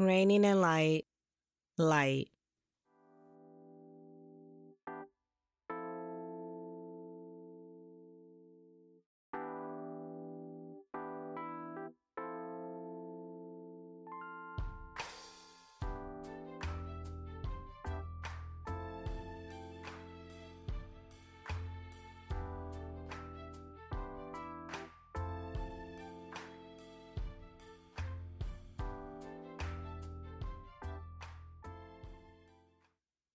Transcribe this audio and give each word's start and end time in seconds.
Reigning 0.00 0.44
In 0.44 0.62
Light, 0.62 1.04
light. 1.76 2.28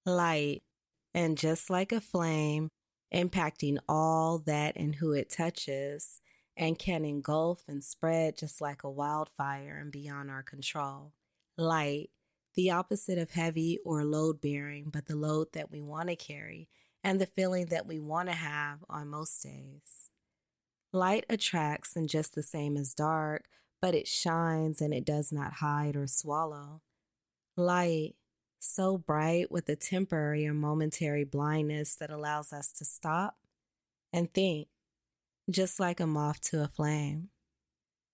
Light, 0.05 0.63
and 1.13 1.37
just 1.37 1.69
like 1.69 1.91
a 1.91 2.01
flame, 2.01 2.69
impacting 3.13 3.77
all 3.87 4.39
that 4.39 4.75
and 4.75 4.95
who 4.95 5.13
it 5.13 5.29
touches, 5.29 6.21
and 6.57 6.79
can 6.79 7.03
engulf 7.05 7.63
and 7.67 7.83
spread 7.83 8.37
just 8.37 8.61
like 8.61 8.83
a 8.83 8.89
wildfire 8.89 9.77
and 9.81 9.91
beyond 9.91 10.29
our 10.29 10.43
control. 10.43 11.13
Light, 11.57 12.09
the 12.55 12.71
opposite 12.71 13.17
of 13.17 13.31
heavy 13.31 13.79
or 13.85 14.05
load 14.05 14.41
bearing, 14.41 14.89
but 14.91 15.07
the 15.07 15.15
load 15.15 15.47
that 15.53 15.71
we 15.71 15.81
want 15.81 16.09
to 16.09 16.15
carry 16.15 16.69
and 17.03 17.19
the 17.19 17.25
feeling 17.25 17.67
that 17.67 17.85
we 17.85 17.99
want 17.99 18.29
to 18.29 18.35
have 18.35 18.79
on 18.89 19.09
most 19.09 19.43
days. 19.43 20.09
Light 20.91 21.25
attracts 21.29 21.95
and 21.95 22.07
just 22.07 22.33
the 22.33 22.43
same 22.43 22.77
as 22.77 22.93
dark, 22.93 23.45
but 23.81 23.93
it 23.93 24.07
shines 24.07 24.81
and 24.81 24.93
it 24.93 25.05
does 25.05 25.31
not 25.31 25.53
hide 25.53 25.95
or 25.95 26.07
swallow. 26.07 26.81
Light 27.57 28.15
so 28.65 28.97
bright 28.97 29.51
with 29.51 29.69
a 29.69 29.76
temporary 29.76 30.48
or 30.48 30.53
momentary 30.53 31.23
blindness 31.23 31.95
that 31.95 32.12
allows 32.12 32.51
us 32.51 32.71
to 32.73 32.85
stop 32.85 33.37
and 34.12 34.34
think, 34.34 34.67
just 35.49 35.79
like 35.79 35.99
a 35.99 36.07
moth 36.07 36.41
to 36.41 36.63
a 36.63 36.67
flame. 36.67 37.29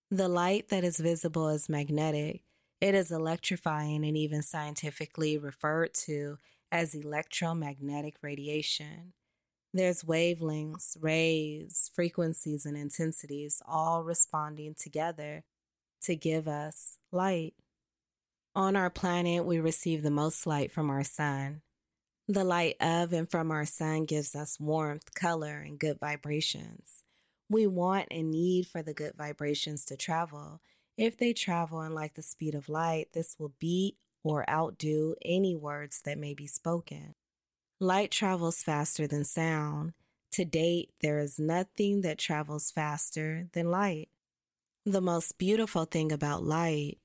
The 0.10 0.28
light 0.28 0.70
that 0.70 0.84
is 0.84 0.98
visible 0.98 1.48
is 1.50 1.70
magnetic. 1.70 2.44
It 2.82 2.96
is 2.96 3.12
electrifying 3.12 4.04
and 4.04 4.18
even 4.18 4.42
scientifically 4.42 5.38
referred 5.38 5.94
to 6.06 6.38
as 6.72 6.96
electromagnetic 6.96 8.16
radiation. 8.22 9.14
There's 9.74 10.04
wavelengths, 10.04 10.98
rays, 11.00 11.90
frequencies, 11.94 12.66
and 12.66 12.76
intensities 12.76 13.62
all 13.66 14.04
responding 14.04 14.76
together 14.78 15.44
to 16.02 16.16
give 16.16 16.48
us 16.48 16.98
light. 17.12 17.54
On 18.54 18.76
our 18.76 18.90
planet, 18.90 19.46
we 19.46 19.62
receive 19.62 20.04
the 20.04 20.12
most 20.12 20.46
light 20.46 20.74
from 20.74 20.90
our 20.90 21.06
sun. 21.06 21.62
The 22.28 22.44
light 22.44 22.76
of 22.82 23.14
and 23.14 23.30
from 23.30 23.50
our 23.50 23.66
sun 23.66 24.04
gives 24.04 24.36
us 24.36 24.60
warmth, 24.60 25.14
color, 25.14 25.60
and 25.66 25.80
good 25.80 26.00
vibrations. 26.02 27.06
We 27.50 27.66
want 27.66 28.08
and 28.12 28.30
need 28.30 28.68
for 28.68 28.84
the 28.84 28.94
good 28.94 29.14
vibrations 29.18 29.86
to 29.86 29.96
travel. 29.96 30.60
If 30.98 31.18
they 31.18 31.32
travel 31.32 31.82
in 31.82 31.94
like 31.94 32.16
the 32.16 32.22
speed 32.22 32.54
of 32.54 32.68
light, 32.68 33.08
this 33.14 33.38
will 33.40 33.54
beat 33.58 33.96
or 34.22 34.50
outdo 34.50 35.16
any 35.24 35.56
words 35.56 36.02
that 36.04 36.18
may 36.18 36.34
be 36.34 36.48
spoken. 36.48 37.16
Light 37.80 38.12
travels 38.12 38.62
faster 38.64 39.08
than 39.08 39.24
sound. 39.24 39.94
To 40.34 40.44
date, 40.44 40.90
there 41.02 41.20
is 41.20 41.40
nothing 41.40 42.02
that 42.02 42.18
travels 42.18 42.70
faster 42.70 43.48
than 43.54 43.72
light. 43.72 44.10
The 44.86 45.02
most 45.02 45.38
beautiful 45.38 45.86
thing 45.86 46.12
about 46.12 46.44
light, 46.44 46.98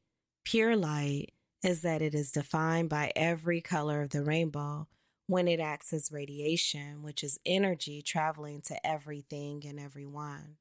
pure 0.45 0.75
light, 0.77 1.33
is 1.67 1.83
that 1.83 2.01
it 2.01 2.15
is 2.15 2.31
defined 2.31 2.89
by 2.89 3.13
every 3.17 3.61
color 3.61 4.01
of 4.01 4.11
the 4.11 4.23
rainbow 4.23 4.87
when 5.27 5.49
it 5.49 5.59
acts 5.59 5.93
as 5.93 6.13
radiation, 6.13 7.03
which 7.03 7.25
is 7.25 7.41
energy 7.45 8.01
traveling 8.01 8.63
to 8.63 8.87
everything 8.87 9.65
and 9.67 9.81
everyone. 9.81 10.59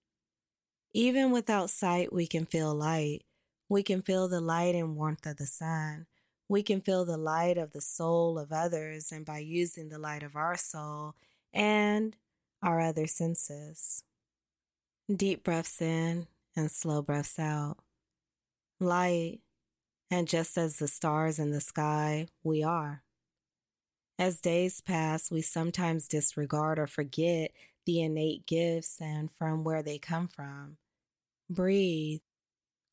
Even 0.94 1.32
without 1.32 1.70
sight, 1.70 2.12
we 2.12 2.26
can 2.26 2.48
feel 2.48 2.74
light. 2.74 3.22
We 3.70 3.84
can 3.84 4.02
feel 4.02 4.28
the 4.28 4.42
light 4.42 4.74
and 4.74 4.96
warmth 4.96 5.28
of 5.28 5.38
the 5.38 5.46
sun. 5.46 6.08
We 6.50 6.64
can 6.64 6.82
feel 6.82 7.06
the 7.06 7.18
light 7.18 7.60
of 7.60 7.72
the 7.72 7.82
soul 7.82 8.40
of 8.40 8.52
others, 8.52 9.12
and 9.12 9.24
by 9.24 9.40
using 9.40 9.90
the 9.90 10.00
light 10.00 10.24
of 10.24 10.36
our 10.36 10.58
soul 10.58 11.14
and 11.54 12.16
our 12.64 12.82
other 12.82 13.06
senses. 13.06 14.04
Deep 15.14 15.44
breaths 15.44 15.82
in 15.82 16.26
and 16.56 16.72
slow 16.72 17.04
breaths 17.04 17.38
out. 17.38 17.78
Light 18.80 19.42
and 20.10 20.28
just 20.28 20.58
as 20.58 20.78
the 20.78 20.88
stars 20.88 21.40
in 21.40 21.52
the 21.52 21.62
sky, 21.62 22.28
we 22.44 22.64
are. 22.64 23.04
As 24.18 24.40
days 24.40 24.80
pass, 24.80 25.30
we 25.30 25.42
sometimes 25.42 26.08
disregard 26.08 26.80
or 26.80 26.88
forget 26.88 27.52
the 27.86 28.02
innate 28.02 28.46
gifts 28.46 29.02
and 29.02 29.30
from 29.32 29.64
where 29.64 29.84
they 29.84 29.98
come 29.98 30.28
from. 30.28 30.78
Breathe 31.50 32.22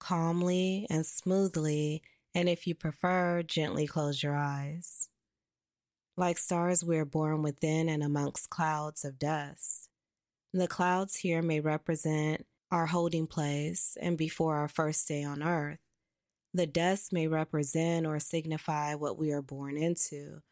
calmly 0.03 0.87
and 0.91 1.07
smoothly, 1.07 2.03
and 2.35 2.49
if 2.49 2.67
you 2.67 2.75
prefer, 2.75 3.43
gently 3.43 3.87
close 3.87 4.23
your 4.23 4.37
eyes. 4.37 5.09
Like 6.17 6.39
stars, 6.39 6.85
we 6.85 6.99
are 6.99 7.05
born 7.05 7.43
within 7.43 7.89
and 7.89 8.03
amongst 8.03 8.51
clouds 8.51 9.05
of 9.05 9.19
dust. 9.19 9.89
The 10.53 10.67
clouds 10.67 11.17
here 11.17 11.41
may 11.41 11.61
represent 11.61 12.47
our 12.71 12.87
holding 12.87 13.27
place 13.27 13.97
and 14.01 14.19
before 14.19 14.57
our 14.57 14.69
first 14.69 15.07
day 15.07 15.23
on 15.23 15.43
earth. 15.43 15.79
The 16.55 16.67
dust 16.67 17.13
may 17.13 17.29
represent 17.29 18.07
or 18.07 18.19
signify 18.19 18.95
what 18.95 19.19
we 19.19 19.33
are 19.33 19.41
born 19.41 19.79
into, 19.79 20.43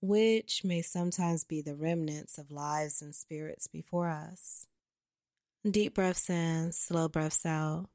which 0.00 0.62
may 0.64 0.80
sometimes 0.80 1.44
be 1.44 1.60
the 1.60 1.74
remnants 1.74 2.38
of 2.38 2.50
lives 2.50 3.02
and 3.02 3.14
spirits 3.14 3.66
before 3.66 4.08
us. 4.08 4.66
Deep 5.68 5.94
breaths 5.94 6.30
in, 6.30 6.72
slow 6.72 7.08
breaths 7.08 7.44
out. 7.44 7.90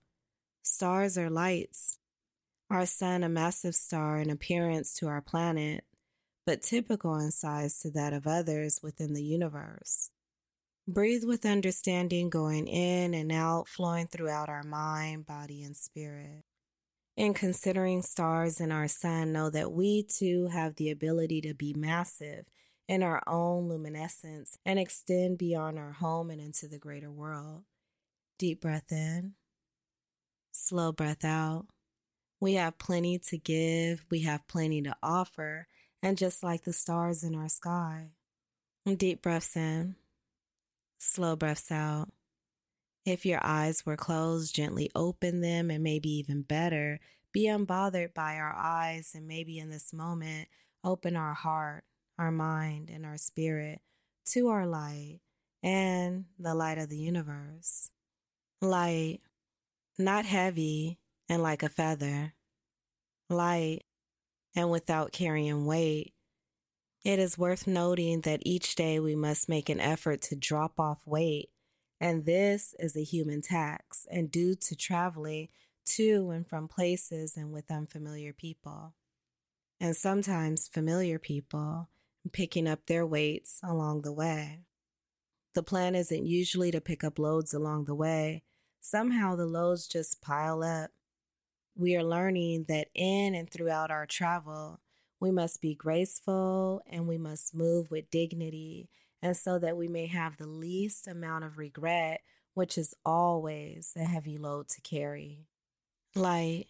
Stars 0.62 1.18
are 1.18 1.32
lights. 1.32 1.98
Our 2.70 2.86
sun, 2.86 3.24
a 3.24 3.30
massive 3.30 3.74
star 3.74 4.20
in 4.20 4.30
appearance 4.30 4.94
to 4.96 5.08
our 5.08 5.22
planet, 5.22 5.84
but 6.46 6.62
typical 6.62 7.16
in 7.16 7.32
size 7.32 7.80
to 7.80 7.90
that 7.92 8.14
of 8.14 8.28
others 8.28 8.80
within 8.84 9.14
the 9.14 9.24
universe. 9.24 10.12
Breathe 10.88 11.24
with 11.24 11.48
understanding 11.48 12.30
going 12.30 12.68
in 12.68 13.16
and 13.16 13.32
out, 13.32 13.68
flowing 13.68 14.06
throughout 14.06 14.50
our 14.50 14.62
mind, 14.62 15.26
body, 15.26 15.64
and 15.64 15.76
spirit. 15.76 16.44
In 17.18 17.34
considering 17.34 18.02
stars 18.02 18.60
in 18.60 18.74
our 18.74 18.90
sun, 18.90 19.32
know 19.32 19.50
that 19.50 19.72
we 19.72 20.04
too 20.04 20.48
have 20.48 20.76
the 20.76 20.90
ability 20.90 21.40
to 21.42 21.54
be 21.54 21.74
massive 21.74 22.46
in 22.90 23.04
our 23.04 23.24
own 23.26 23.70
luminescence 23.70 24.58
and 24.66 24.78
extend 24.78 25.38
beyond 25.38 25.80
our 25.80 25.94
home 25.94 26.30
and 26.30 26.42
into 26.42 26.68
the 26.68 26.78
greater 26.78 27.10
world. 27.10 27.64
Deep 28.38 28.60
breath 28.62 28.92
in, 28.92 29.34
slow 30.52 30.92
breath 30.92 31.24
out. 31.24 31.68
We 32.42 32.56
have 32.56 32.78
plenty 32.78 33.18
to 33.30 33.38
give, 33.38 34.06
we 34.12 34.22
have 34.24 34.46
plenty 34.50 34.82
to 34.82 34.96
offer, 35.02 35.68
and 36.04 36.18
just 36.18 36.44
like 36.44 36.64
the 36.66 36.74
stars 36.74 37.24
in 37.24 37.34
our 37.34 37.48
sky. 37.48 38.12
Deep 38.98 39.22
breaths 39.22 39.56
in, 39.56 39.96
slow 40.98 41.38
breaths 41.38 41.72
out. 41.72 42.10
If 43.06 43.24
your 43.24 43.40
eyes 43.44 43.86
were 43.86 43.96
closed, 43.96 44.56
gently 44.56 44.90
open 44.96 45.42
them, 45.42 45.70
and 45.70 45.84
maybe 45.84 46.10
even 46.10 46.42
better, 46.42 47.00
be 47.32 47.46
unbothered 47.46 48.16
by 48.16 48.38
our 48.38 48.54
eyes, 48.56 49.12
and 49.14 49.28
maybe 49.28 49.60
in 49.60 49.70
this 49.70 49.94
moment, 49.94 50.48
open 50.84 51.16
our 51.16 51.36
heart, 51.36 51.84
our 52.18 52.32
mind, 52.32 52.90
and 52.90 53.06
our 53.06 53.18
spirit 53.18 53.82
to 54.32 54.48
our 54.48 54.66
light 54.66 55.20
and 55.62 56.26
the 56.40 56.56
light 56.56 56.80
of 56.80 56.90
the 56.90 56.98
universe. 56.98 57.92
Light, 58.60 59.20
not 60.00 60.26
heavy 60.26 60.98
and 61.30 61.44
like 61.44 61.62
a 61.62 61.70
feather. 61.70 62.34
Light 63.30 63.84
and 64.56 64.72
without 64.72 65.12
carrying 65.12 65.66
weight. 65.68 66.14
It 67.04 67.20
is 67.20 67.38
worth 67.38 67.68
noting 67.68 68.22
that 68.22 68.42
each 68.44 68.74
day 68.74 69.00
we 69.00 69.16
must 69.16 69.48
make 69.48 69.70
an 69.70 69.80
effort 69.80 70.22
to 70.24 70.36
drop 70.36 70.80
off 70.80 71.06
weight 71.06 71.50
and 72.00 72.26
this 72.26 72.76
is 72.80 72.96
a 72.96 73.04
human 73.04 73.42
tax, 73.42 74.06
and 74.12 74.32
due 74.32 74.56
to 74.56 74.76
traveling 74.76 75.50
to 75.86 76.32
and 76.32 76.48
from 76.48 76.68
places 76.68 77.38
and 77.38 77.52
with 77.52 77.72
unfamiliar 77.72 78.34
people. 78.34 78.94
And 79.80 79.96
sometimes 79.96 80.68
familiar 80.68 81.20
people 81.20 81.90
picking 82.32 82.68
up 82.68 82.88
their 82.88 83.06
weights 83.06 83.60
along 83.64 84.02
the 84.02 84.12
way. 84.12 84.62
The 85.54 85.64
plan 85.64 85.96
isn't 85.96 86.26
usually 86.26 86.72
to 86.72 86.82
pick 86.82 87.04
up 87.04 87.20
loads 87.20 87.54
along 87.54 87.86
the 87.86 87.96
way. 87.96 88.44
Somehow 88.82 89.36
the 89.36 89.46
loads 89.46 89.88
just 89.88 90.22
pile 90.22 90.64
up. 90.64 90.92
We 91.78 91.96
are 91.96 92.04
learning 92.04 92.66
that 92.68 92.88
in 92.94 93.36
and 93.36 93.50
throughout 93.50 93.92
our 93.92 94.06
travel, 94.06 94.80
we 95.20 95.32
must 95.32 95.62
be 95.62 95.76
graceful 95.76 96.82
and 96.88 97.08
we 97.08 97.18
must 97.18 97.56
move 97.56 97.92
with 97.92 98.10
dignity 98.10 98.90
and 99.22 99.36
so 99.36 99.60
that 99.60 99.78
we 99.78 99.88
may 99.88 100.08
have 100.08 100.38
the 100.38 100.48
least 100.48 101.08
amount 101.08 101.44
of 101.44 101.58
regret, 101.58 102.22
which 102.54 102.78
is 102.78 102.94
always 103.06 103.94
a 103.98 104.04
heavy 104.04 104.38
load 104.38 104.70
to 104.70 104.82
carry. 104.82 105.48
Light, 106.16 106.68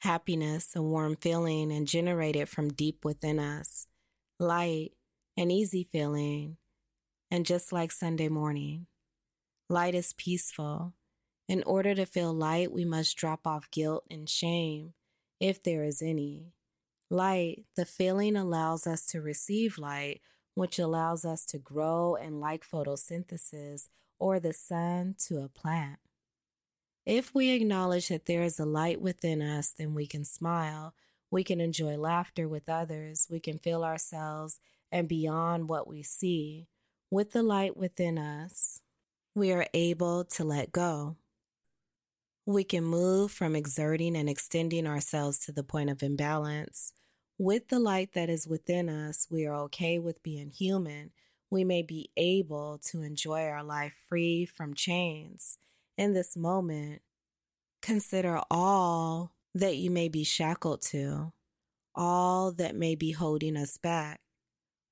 happiness, 0.00 0.74
a 0.74 0.82
warm 0.82 1.16
feeling, 1.16 1.72
and 1.72 1.86
generated 1.86 2.48
from 2.48 2.72
deep 2.72 3.04
within 3.04 3.38
us, 3.38 3.86
light, 4.38 4.92
an 5.36 5.50
easy 5.50 5.88
feeling, 5.90 6.56
and 7.30 7.46
just 7.46 7.72
like 7.72 7.92
Sunday 7.92 8.28
morning. 8.28 8.86
Light 9.68 9.94
is 9.94 10.14
peaceful. 10.14 10.94
In 11.48 11.62
order 11.64 11.94
to 11.94 12.06
feel 12.06 12.32
light, 12.32 12.72
we 12.72 12.84
must 12.84 13.16
drop 13.16 13.46
off 13.46 13.70
guilt 13.70 14.04
and 14.10 14.28
shame, 14.28 14.94
if 15.40 15.62
there 15.62 15.84
is 15.84 16.00
any. 16.02 16.52
Light, 17.10 17.64
the 17.76 17.84
feeling 17.84 18.36
allows 18.36 18.86
us 18.86 19.04
to 19.06 19.20
receive 19.20 19.78
light, 19.78 20.20
which 20.54 20.78
allows 20.78 21.24
us 21.24 21.44
to 21.46 21.58
grow 21.58 22.16
and 22.16 22.40
like 22.40 22.68
photosynthesis 22.68 23.88
or 24.18 24.38
the 24.38 24.52
sun 24.52 25.14
to 25.26 25.38
a 25.38 25.48
plant. 25.48 25.98
If 27.06 27.34
we 27.34 27.50
acknowledge 27.50 28.08
that 28.08 28.26
there 28.26 28.42
is 28.42 28.60
a 28.60 28.66
light 28.66 29.00
within 29.00 29.40
us, 29.40 29.72
then 29.76 29.94
we 29.94 30.06
can 30.06 30.24
smile, 30.24 30.94
we 31.30 31.42
can 31.42 31.60
enjoy 31.60 31.96
laughter 31.96 32.48
with 32.48 32.68
others, 32.68 33.26
we 33.30 33.40
can 33.40 33.58
feel 33.58 33.82
ourselves 33.82 34.60
and 34.92 35.08
beyond 35.08 35.68
what 35.68 35.88
we 35.88 36.02
see. 36.02 36.66
With 37.10 37.32
the 37.32 37.42
light 37.42 37.76
within 37.76 38.18
us, 38.18 38.80
we 39.34 39.52
are 39.52 39.66
able 39.72 40.24
to 40.24 40.44
let 40.44 40.72
go. 40.72 41.16
We 42.46 42.64
can 42.64 42.84
move 42.84 43.30
from 43.30 43.54
exerting 43.54 44.16
and 44.16 44.28
extending 44.28 44.86
ourselves 44.86 45.38
to 45.40 45.52
the 45.52 45.62
point 45.62 45.90
of 45.90 46.02
imbalance. 46.02 46.92
With 47.42 47.68
the 47.68 47.78
light 47.78 48.12
that 48.12 48.28
is 48.28 48.46
within 48.46 48.90
us, 48.90 49.26
we 49.30 49.46
are 49.46 49.54
okay 49.60 49.98
with 49.98 50.22
being 50.22 50.50
human. 50.50 51.12
We 51.48 51.64
may 51.64 51.80
be 51.80 52.10
able 52.14 52.76
to 52.90 53.00
enjoy 53.00 53.44
our 53.44 53.64
life 53.64 53.94
free 54.10 54.44
from 54.44 54.74
chains 54.74 55.56
in 55.96 56.12
this 56.12 56.36
moment, 56.36 57.00
consider 57.80 58.42
all 58.50 59.32
that 59.54 59.78
you 59.78 59.90
may 59.90 60.10
be 60.10 60.22
shackled 60.22 60.82
to, 60.82 61.32
all 61.94 62.52
that 62.52 62.76
may 62.76 62.94
be 62.94 63.12
holding 63.12 63.56
us 63.56 63.78
back. 63.78 64.20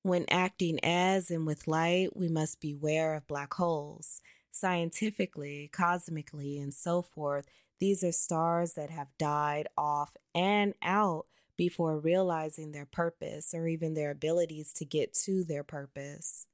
When 0.01 0.25
acting 0.31 0.79
as 0.81 1.29
and 1.29 1.45
with 1.45 1.67
light, 1.67 2.17
we 2.17 2.29
must 2.29 2.59
beware 2.59 3.13
of 3.13 3.27
black 3.27 3.53
holes. 3.53 4.21
Scientifically, 4.49 5.69
cosmically, 5.71 6.57
and 6.57 6.73
so 6.73 7.03
forth, 7.03 7.45
these 7.79 8.03
are 8.03 8.11
stars 8.11 8.73
that 8.73 8.89
have 8.89 9.09
died 9.19 9.67
off 9.77 10.17
and 10.33 10.73
out 10.81 11.27
before 11.59 11.99
realizing 11.99 12.71
their 12.71 12.85
purpose 12.85 13.53
or 13.53 13.67
even 13.67 13.93
their 13.93 14.11
abilities 14.11 14.71
to 14.71 14.85
get 14.85 15.13
to 15.13 15.43
their 15.43 15.61
purpose. 15.61 16.47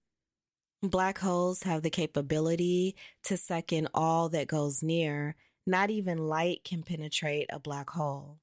Black 0.82 1.20
holes 1.20 1.62
have 1.62 1.84
the 1.84 1.92
capability 1.92 2.96
to 3.24 3.38
suck 3.38 3.72
in 3.72 3.88
all 3.94 4.30
that 4.30 4.48
goes 4.48 4.82
near. 4.82 5.36
Not 5.68 5.92
even 5.92 6.18
light 6.18 6.62
can 6.66 6.82
penetrate 6.82 7.46
a 7.52 7.60
black 7.60 7.92
hole. 7.92 8.40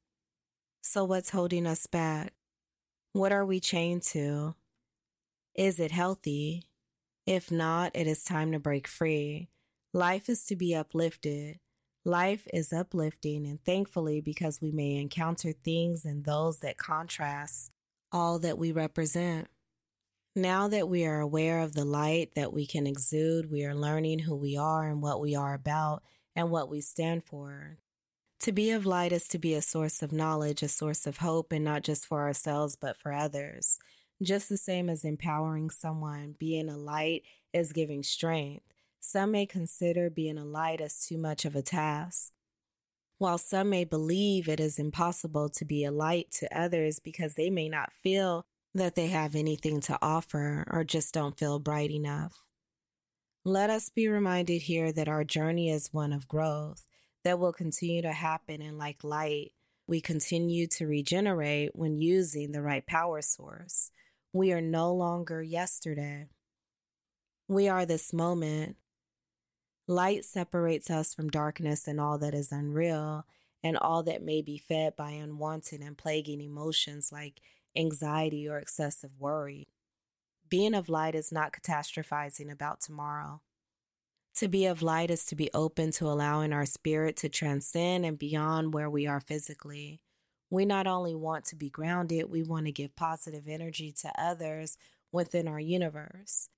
So, 0.82 1.03
what's 1.03 1.31
holding 1.31 1.67
us 1.67 1.88
back? 1.88 2.32
What 3.12 3.32
are 3.32 3.44
we 3.44 3.58
chained 3.58 4.03
to? 4.12 4.55
Is 5.56 5.81
it 5.81 5.91
healthy? 5.91 6.69
If 7.26 7.50
not, 7.50 7.91
it 7.97 8.06
is 8.06 8.23
time 8.23 8.53
to 8.53 8.61
break 8.61 8.87
free. 8.87 9.49
Life 9.93 10.29
is 10.29 10.44
to 10.44 10.55
be 10.55 10.76
uplifted. 10.76 11.58
Life 12.05 12.49
is 12.53 12.73
uplifting, 12.73 13.47
and 13.47 13.63
thankfully, 13.65 14.21
because 14.21 14.61
we 14.61 14.73
may 14.73 14.97
encounter 14.97 15.53
things 15.53 16.05
and 16.05 16.25
those 16.25 16.59
that 16.59 16.77
contrast 16.77 17.71
all 18.11 18.39
that 18.41 18.59
we 18.59 18.73
represent. 18.73 19.49
Now 20.35 20.67
that 20.69 20.89
we 20.89 21.05
are 21.05 21.21
aware 21.21 21.61
of 21.61 21.75
the 21.75 21.85
light 21.85 22.35
that 22.35 22.53
we 22.53 22.67
can 22.67 22.87
exude, 22.87 23.51
we 23.51 23.65
are 23.65 23.75
learning 23.75 24.21
who 24.21 24.35
we 24.35 24.57
are 24.57 24.89
and 24.89 25.01
what 25.03 25.21
we 25.21 25.35
are 25.35 25.55
about 25.55 26.03
and 26.35 26.51
what 26.51 26.69
we 26.69 26.81
stand 26.81 27.25
for. 27.25 27.79
To 28.41 28.53
be 28.53 28.71
of 28.71 28.85
light 28.85 29.13
is 29.13 29.29
to 29.29 29.39
be 29.39 29.55
a 29.55 29.63
source 29.63 30.03
of 30.03 30.11
knowledge, 30.11 30.63
a 30.63 30.69
source 30.69 31.07
of 31.07 31.19
hope, 31.19 31.53
and 31.53 31.65
not 31.65 31.83
just 31.83 32.07
for 32.07 32.23
ourselves, 32.23 32.77
but 32.77 32.97
for 32.97 33.13
others. 33.13 33.79
Just 34.21 34.49
the 34.49 34.57
same 34.57 34.89
as 34.89 35.05
empowering 35.05 35.71
someone, 35.71 36.35
being 36.39 36.69
a 36.69 36.77
light 36.77 37.23
is 37.53 37.73
giving 37.73 38.03
strength. 38.03 38.65
Some 39.05 39.33
may 39.33 39.47
consider 39.47 40.09
being 40.11 40.39
a 40.39 40.45
light 40.45 40.81
as 40.81 41.05
too 41.05 41.19
much 41.19 41.45
of 41.45 41.57
a 41.57 41.61
task. 41.61 42.31
While 43.19 43.37
some 43.37 43.69
may 43.69 43.85
believe 43.85 44.49
it 44.49 44.61
is 44.61 44.79
impossible 44.79 45.49
to 45.51 45.65
be 45.65 45.85
a 45.85 45.91
light 45.91 46.31
to 46.39 46.59
others 46.59 47.01
because 47.01 47.35
they 47.35 47.51
may 47.51 47.69
not 47.69 47.93
feel 47.93 48.47
that 48.75 48.95
they 48.95 49.09
have 49.09 49.35
anything 49.35 49.81
to 49.83 49.99
offer 50.01 50.65
or 50.71 50.85
just 50.85 51.13
don't 51.13 51.37
feel 51.37 51.59
bright 51.59 51.91
enough. 51.91 52.45
Let 53.45 53.71
us 53.71 53.91
be 53.91 54.07
reminded 54.07 54.63
here 54.63 54.93
that 54.93 55.09
our 55.09 55.25
journey 55.25 55.69
is 55.69 55.93
one 55.93 56.13
of 56.13 56.29
growth 56.29 56.87
that 57.25 57.41
will 57.41 57.53
continue 57.53 58.03
to 58.03 58.13
happen, 58.13 58.63
and 58.63 58.79
like 58.79 59.03
light, 59.03 59.51
we 59.89 60.01
continue 60.01 60.69
to 60.69 60.87
regenerate 60.87 61.71
when 61.75 62.01
using 62.01 62.53
the 62.53 62.63
right 62.63 62.87
power 62.87 63.21
source. 63.21 63.91
We 64.33 64.53
are 64.53 64.61
no 64.61 64.95
longer 64.95 65.43
yesterday. 65.43 66.29
We 67.49 67.69
are 67.69 67.85
this 67.85 68.13
moment. 68.13 68.77
Light 69.88 70.25
separates 70.25 70.90
us 70.90 71.14
from 71.14 71.29
darkness 71.29 71.88
and 71.88 72.00
all 72.00 72.19
that 72.19 72.34
is 72.34 72.52
unreal 72.52 73.26
and 73.62 73.76
all 73.76 74.02
that 74.05 74.23
may 74.23 74.43
be 74.43 74.58
fed 74.58 74.96
by 74.96 75.11
unwanted 75.11 75.81
and 75.81 75.96
plaguing 75.99 76.40
emotions 76.40 77.11
like 77.12 77.40
anxiety, 77.76 78.49
or 78.49 78.58
excessive 78.58 79.19
worry. 79.19 79.69
Being 80.49 80.75
of 80.75 80.88
light 80.88 81.14
is 81.14 81.32
not 81.32 81.52
catastrophizing 81.52 82.50
about 82.50 82.81
tomorrow. 82.81 83.40
To 84.37 84.49
be 84.49 84.67
of 84.67 84.82
light 84.82 85.11
is 85.11 85.25
to 85.26 85.37
be 85.37 85.50
open 85.55 85.90
to 85.93 86.06
allowing 86.06 86.52
our 86.52 86.67
spirit 86.67 87.17
to 87.19 87.29
transcend 87.29 88.05
and 88.05 88.19
beyond 88.19 88.75
where 88.75 88.90
we 88.90 89.06
are 89.06 89.20
physically. 89.20 90.02
We 90.50 90.64
not 90.64 90.87
only 90.87 91.14
want 91.14 91.44
to 91.46 91.56
be 91.56 91.70
grounded, 91.70 92.31
we 92.31 92.43
want 92.43 92.67
to 92.67 92.73
give 92.73 92.96
positive 92.96 93.44
energy 93.46 93.93
to 94.02 94.12
others 94.19 94.76
within 95.11 95.49
our 95.49 95.61
universe. 95.61 96.49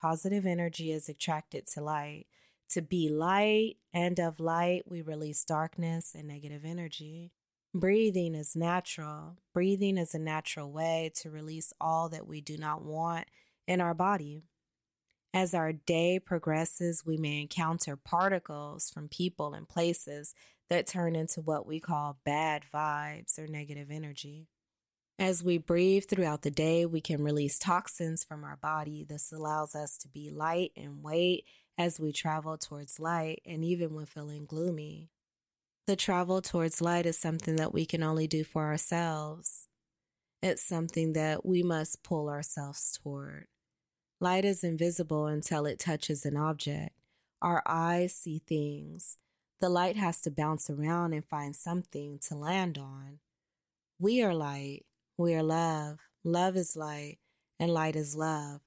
Positive 0.00 0.44
energy 0.44 0.90
is 0.90 1.08
attracted 1.08 1.66
to 1.68 1.80
light. 1.80 2.26
To 2.72 2.80
be 2.80 3.10
light 3.10 3.76
and 3.92 4.18
of 4.18 4.40
light, 4.40 4.84
we 4.86 5.02
release 5.02 5.44
darkness 5.44 6.14
and 6.16 6.26
negative 6.26 6.64
energy. 6.64 7.30
Breathing 7.74 8.34
is 8.34 8.56
natural. 8.56 9.36
Breathing 9.52 9.98
is 9.98 10.14
a 10.14 10.18
natural 10.18 10.72
way 10.72 11.12
to 11.16 11.30
release 11.30 11.74
all 11.78 12.08
that 12.08 12.26
we 12.26 12.40
do 12.40 12.56
not 12.56 12.82
want 12.82 13.26
in 13.68 13.82
our 13.82 13.92
body. 13.92 14.40
As 15.34 15.52
our 15.52 15.74
day 15.74 16.18
progresses, 16.18 17.04
we 17.04 17.18
may 17.18 17.42
encounter 17.42 17.94
particles 17.94 18.88
from 18.88 19.06
people 19.08 19.52
and 19.52 19.68
places 19.68 20.34
that 20.70 20.86
turn 20.86 21.14
into 21.14 21.42
what 21.42 21.66
we 21.66 21.78
call 21.78 22.20
bad 22.24 22.62
vibes 22.72 23.38
or 23.38 23.46
negative 23.46 23.90
energy. 23.90 24.48
As 25.18 25.44
we 25.44 25.58
breathe 25.58 26.04
throughout 26.08 26.40
the 26.40 26.50
day, 26.50 26.86
we 26.86 27.02
can 27.02 27.22
release 27.22 27.58
toxins 27.58 28.24
from 28.24 28.44
our 28.44 28.56
body. 28.56 29.04
This 29.06 29.30
allows 29.30 29.74
us 29.74 29.98
to 29.98 30.08
be 30.08 30.30
light 30.30 30.72
and 30.74 31.02
weight 31.02 31.44
as 31.78 31.98
we 31.98 32.12
travel 32.12 32.58
towards 32.58 33.00
light 33.00 33.42
and 33.46 33.64
even 33.64 33.94
when 33.94 34.06
feeling 34.06 34.44
gloomy. 34.44 35.10
The 35.86 35.96
travel 35.96 36.40
towards 36.42 36.80
light 36.80 37.06
is 37.06 37.18
something 37.18 37.56
that 37.56 37.74
we 37.74 37.86
can 37.86 38.02
only 38.02 38.26
do 38.26 38.44
for 38.44 38.64
ourselves. 38.66 39.66
It's 40.42 40.62
something 40.62 41.12
that 41.14 41.44
we 41.44 41.62
must 41.62 42.02
pull 42.02 42.28
ourselves 42.28 42.98
toward. 43.02 43.46
Light 44.20 44.44
is 44.44 44.62
invisible 44.62 45.26
until 45.26 45.66
it 45.66 45.78
touches 45.78 46.24
an 46.24 46.36
object. 46.36 46.94
Our 47.40 47.62
eyes 47.66 48.14
see 48.14 48.40
things. 48.46 49.18
The 49.60 49.68
light 49.68 49.96
has 49.96 50.20
to 50.22 50.30
bounce 50.30 50.70
around 50.70 51.12
and 51.12 51.24
find 51.24 51.56
something 51.56 52.20
to 52.28 52.36
land 52.36 52.78
on. 52.78 53.18
We 53.98 54.22
are 54.22 54.34
light. 54.34 54.84
We 55.16 55.34
are 55.34 55.42
love. 55.42 55.98
Love 56.24 56.56
is 56.56 56.76
light, 56.76 57.18
and 57.58 57.72
light 57.72 57.96
is 57.96 58.14
love. 58.14 58.60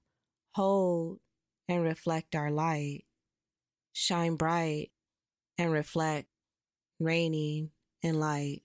Hold 0.55 1.19
and 1.67 1.83
reflect 1.83 2.35
our 2.35 2.51
light. 2.51 3.05
Shine 3.93 4.35
bright 4.35 4.91
and 5.57 5.71
reflect 5.71 6.27
Reigning, 6.99 7.71
and 8.03 8.19
light. 8.19 8.63